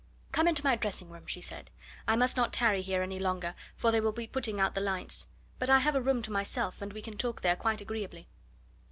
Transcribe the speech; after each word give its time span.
"Come 0.31 0.47
into 0.47 0.63
my 0.65 0.75
dressing 0.75 1.11
room," 1.11 1.27
she 1.27 1.41
said. 1.41 1.69
"I 2.07 2.15
must 2.15 2.35
not 2.35 2.51
tarry 2.51 2.81
here 2.81 3.03
any 3.03 3.19
longer, 3.19 3.53
for 3.75 3.91
they 3.91 4.01
will 4.01 4.11
be 4.11 4.25
putting 4.25 4.59
out 4.59 4.73
the 4.73 4.81
lights. 4.81 5.27
But 5.59 5.69
I 5.69 5.77
have 5.77 5.93
a 5.93 6.01
room 6.01 6.23
to 6.23 6.31
myself, 6.31 6.81
and 6.81 6.91
we 6.91 7.03
can 7.03 7.17
talk 7.19 7.41
there 7.43 7.55
quite 7.55 7.81
agreeably." 7.81 8.27